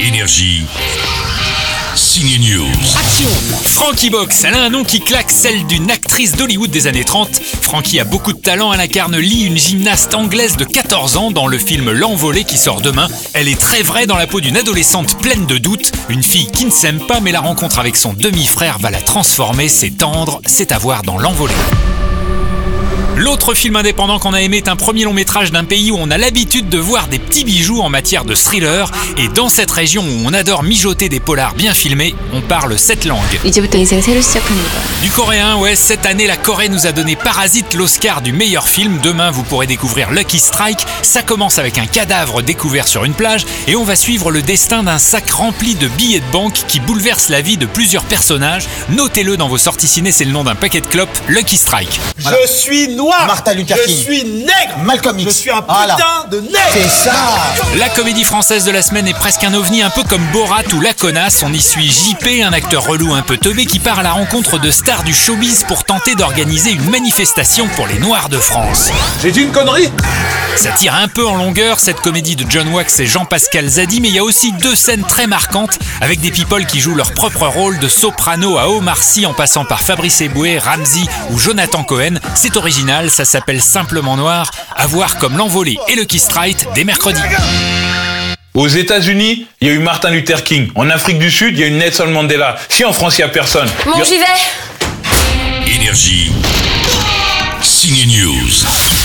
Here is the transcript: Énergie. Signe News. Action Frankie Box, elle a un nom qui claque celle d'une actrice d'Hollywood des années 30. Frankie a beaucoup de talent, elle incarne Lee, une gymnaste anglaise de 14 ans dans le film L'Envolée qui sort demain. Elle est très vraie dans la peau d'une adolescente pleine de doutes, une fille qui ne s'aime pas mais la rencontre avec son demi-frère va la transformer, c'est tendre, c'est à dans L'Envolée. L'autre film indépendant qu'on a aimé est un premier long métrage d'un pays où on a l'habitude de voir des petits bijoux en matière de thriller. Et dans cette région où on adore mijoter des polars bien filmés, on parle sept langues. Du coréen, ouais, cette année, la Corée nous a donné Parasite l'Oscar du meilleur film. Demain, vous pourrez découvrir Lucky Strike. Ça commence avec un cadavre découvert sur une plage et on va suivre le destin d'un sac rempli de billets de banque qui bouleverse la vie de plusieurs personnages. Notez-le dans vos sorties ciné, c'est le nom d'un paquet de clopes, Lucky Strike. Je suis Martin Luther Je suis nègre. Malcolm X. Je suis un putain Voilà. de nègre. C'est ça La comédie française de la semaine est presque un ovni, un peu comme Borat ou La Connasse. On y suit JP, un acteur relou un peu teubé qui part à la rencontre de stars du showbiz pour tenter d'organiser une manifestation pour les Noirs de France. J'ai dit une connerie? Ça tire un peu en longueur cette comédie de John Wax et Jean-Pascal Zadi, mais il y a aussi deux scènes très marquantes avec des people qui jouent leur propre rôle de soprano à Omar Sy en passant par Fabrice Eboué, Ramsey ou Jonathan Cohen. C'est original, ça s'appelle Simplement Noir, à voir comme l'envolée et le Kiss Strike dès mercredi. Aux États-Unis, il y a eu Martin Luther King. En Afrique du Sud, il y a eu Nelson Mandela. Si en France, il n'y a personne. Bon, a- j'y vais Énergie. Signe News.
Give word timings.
Énergie. 0.00 0.64
Signe 1.94 2.38
News. 2.38 2.66
Action 2.98 3.28
Frankie 3.64 4.10
Box, 4.10 4.44
elle 4.44 4.54
a 4.54 4.62
un 4.62 4.70
nom 4.70 4.84
qui 4.84 5.00
claque 5.00 5.30
celle 5.30 5.66
d'une 5.66 5.90
actrice 5.90 6.32
d'Hollywood 6.36 6.70
des 6.70 6.86
années 6.86 7.04
30. 7.04 7.40
Frankie 7.62 7.98
a 7.98 8.04
beaucoup 8.04 8.32
de 8.32 8.38
talent, 8.38 8.72
elle 8.72 8.80
incarne 8.80 9.16
Lee, 9.16 9.42
une 9.42 9.58
gymnaste 9.58 10.14
anglaise 10.14 10.56
de 10.56 10.64
14 10.64 11.16
ans 11.16 11.30
dans 11.30 11.46
le 11.46 11.58
film 11.58 11.90
L'Envolée 11.90 12.44
qui 12.44 12.56
sort 12.56 12.80
demain. 12.80 13.08
Elle 13.34 13.48
est 13.48 13.60
très 13.60 13.82
vraie 13.82 14.06
dans 14.06 14.16
la 14.16 14.26
peau 14.26 14.40
d'une 14.40 14.56
adolescente 14.56 15.20
pleine 15.20 15.46
de 15.46 15.58
doutes, 15.58 15.92
une 16.08 16.22
fille 16.22 16.50
qui 16.50 16.64
ne 16.64 16.70
s'aime 16.70 17.00
pas 17.00 17.20
mais 17.20 17.32
la 17.32 17.40
rencontre 17.40 17.78
avec 17.78 17.96
son 17.96 18.12
demi-frère 18.12 18.78
va 18.78 18.90
la 18.90 19.02
transformer, 19.02 19.68
c'est 19.68 19.90
tendre, 19.90 20.40
c'est 20.46 20.72
à 20.72 20.78
dans 21.04 21.18
L'Envolée. 21.18 21.54
L'autre 23.18 23.52
film 23.52 23.74
indépendant 23.74 24.20
qu'on 24.20 24.32
a 24.32 24.40
aimé 24.40 24.58
est 24.58 24.68
un 24.68 24.76
premier 24.76 25.02
long 25.02 25.12
métrage 25.12 25.50
d'un 25.50 25.64
pays 25.64 25.90
où 25.90 25.96
on 25.98 26.08
a 26.08 26.18
l'habitude 26.18 26.68
de 26.68 26.78
voir 26.78 27.08
des 27.08 27.18
petits 27.18 27.42
bijoux 27.42 27.80
en 27.80 27.88
matière 27.88 28.24
de 28.24 28.32
thriller. 28.32 28.92
Et 29.16 29.26
dans 29.26 29.48
cette 29.48 29.72
région 29.72 30.04
où 30.04 30.22
on 30.24 30.32
adore 30.32 30.62
mijoter 30.62 31.08
des 31.08 31.18
polars 31.18 31.54
bien 31.54 31.74
filmés, 31.74 32.14
on 32.32 32.42
parle 32.42 32.78
sept 32.78 33.04
langues. 33.04 33.18
Du 35.02 35.10
coréen, 35.10 35.56
ouais, 35.56 35.74
cette 35.74 36.06
année, 36.06 36.28
la 36.28 36.36
Corée 36.36 36.68
nous 36.68 36.86
a 36.86 36.92
donné 36.92 37.16
Parasite 37.16 37.74
l'Oscar 37.74 38.22
du 38.22 38.32
meilleur 38.32 38.68
film. 38.68 39.00
Demain, 39.02 39.32
vous 39.32 39.42
pourrez 39.42 39.66
découvrir 39.66 40.12
Lucky 40.12 40.38
Strike. 40.38 40.86
Ça 41.02 41.22
commence 41.22 41.58
avec 41.58 41.76
un 41.78 41.86
cadavre 41.86 42.42
découvert 42.42 42.86
sur 42.86 43.04
une 43.04 43.14
plage 43.14 43.46
et 43.66 43.74
on 43.74 43.82
va 43.82 43.96
suivre 43.96 44.30
le 44.30 44.42
destin 44.42 44.84
d'un 44.84 44.98
sac 44.98 45.28
rempli 45.30 45.74
de 45.74 45.88
billets 45.88 46.20
de 46.20 46.30
banque 46.30 46.62
qui 46.68 46.78
bouleverse 46.78 47.30
la 47.30 47.40
vie 47.40 47.56
de 47.56 47.66
plusieurs 47.66 48.04
personnages. 48.04 48.68
Notez-le 48.90 49.36
dans 49.36 49.48
vos 49.48 49.58
sorties 49.58 49.88
ciné, 49.88 50.12
c'est 50.12 50.24
le 50.24 50.30
nom 50.30 50.44
d'un 50.44 50.54
paquet 50.54 50.80
de 50.80 50.86
clopes, 50.86 51.18
Lucky 51.26 51.56
Strike. 51.56 52.00
Je 52.18 52.48
suis 52.48 52.86
Martin 53.26 53.54
Luther 53.54 53.76
Je 53.86 53.90
suis 53.92 54.24
nègre. 54.24 54.78
Malcolm 54.84 55.18
X. 55.18 55.32
Je 55.32 55.36
suis 55.40 55.50
un 55.50 55.60
putain 55.62 55.74
Voilà. 55.74 55.96
de 56.30 56.40
nègre. 56.40 56.58
C'est 56.72 56.88
ça 56.88 57.12
La 57.78 57.88
comédie 57.88 58.24
française 58.24 58.64
de 58.64 58.70
la 58.70 58.82
semaine 58.82 59.06
est 59.08 59.14
presque 59.14 59.44
un 59.44 59.54
ovni, 59.54 59.82
un 59.82 59.90
peu 59.90 60.02
comme 60.04 60.24
Borat 60.32 60.62
ou 60.74 60.80
La 60.80 60.92
Connasse. 60.94 61.42
On 61.44 61.52
y 61.52 61.60
suit 61.60 61.90
JP, 61.90 62.42
un 62.44 62.52
acteur 62.52 62.84
relou 62.86 63.14
un 63.14 63.22
peu 63.22 63.36
teubé 63.36 63.66
qui 63.66 63.78
part 63.78 63.98
à 63.98 64.02
la 64.02 64.12
rencontre 64.12 64.58
de 64.58 64.70
stars 64.70 65.02
du 65.04 65.14
showbiz 65.14 65.64
pour 65.66 65.84
tenter 65.84 66.14
d'organiser 66.14 66.70
une 66.72 66.88
manifestation 66.90 67.66
pour 67.76 67.86
les 67.86 67.98
Noirs 67.98 68.28
de 68.28 68.38
France. 68.38 68.90
J'ai 69.22 69.30
dit 69.32 69.40
une 69.40 69.52
connerie? 69.52 69.90
Ça 70.56 70.70
tire 70.72 70.94
un 70.94 71.06
peu 71.08 71.26
en 71.26 71.36
longueur 71.36 71.78
cette 71.78 72.00
comédie 72.00 72.34
de 72.34 72.44
John 72.50 72.68
Wax 72.68 72.98
et 73.00 73.06
Jean-Pascal 73.06 73.68
Zadi, 73.68 74.00
mais 74.00 74.08
il 74.08 74.14
y 74.14 74.18
a 74.18 74.24
aussi 74.24 74.50
deux 74.52 74.74
scènes 74.74 75.04
très 75.04 75.26
marquantes 75.28 75.78
avec 76.00 76.20
des 76.20 76.30
people 76.32 76.66
qui 76.66 76.80
jouent 76.80 76.96
leur 76.96 77.12
propre 77.12 77.46
rôle 77.46 77.78
de 77.78 77.86
soprano 77.86 78.58
à 78.58 78.68
Omar 78.68 79.00
Sy 79.02 79.24
en 79.26 79.34
passant 79.34 79.64
par 79.64 79.80
Fabrice 79.82 80.20
Eboué, 80.20 80.58
Ramsey 80.58 81.02
ou 81.30 81.38
Jonathan 81.38 81.84
Cohen. 81.84 82.14
C'est 82.34 82.56
original, 82.56 82.97
ça 83.10 83.24
s'appelle 83.24 83.60
Simplement 83.62 84.16
Noir, 84.16 84.50
à 84.76 84.86
voir 84.86 85.18
comme 85.18 85.36
l'envolée 85.36 85.78
et 85.88 85.94
le 85.94 86.04
Kiss 86.04 86.24
Strike 86.24 86.66
dès 86.74 86.84
mercredi. 86.84 87.20
Aux 88.54 88.66
États-Unis, 88.68 89.46
il 89.60 89.68
y 89.68 89.70
a 89.70 89.74
eu 89.74 89.78
Martin 89.78 90.10
Luther 90.10 90.42
King. 90.42 90.70
En 90.74 90.90
Afrique 90.90 91.18
du 91.20 91.30
Sud, 91.30 91.54
il 91.56 91.60
y 91.60 91.64
a 91.64 91.66
eu 91.68 91.70
Nelson 91.70 92.08
Mandela. 92.08 92.56
Si 92.68 92.84
en 92.84 92.92
France, 92.92 93.16
il 93.18 93.20
n'y 93.20 93.24
a 93.26 93.28
personne. 93.28 93.68
Bon, 93.86 93.92
a- 93.92 94.04
j'y 94.04 94.18
vais 94.18 95.74
Énergie. 95.76 96.32
Signe 97.62 98.06
News. 98.08 98.97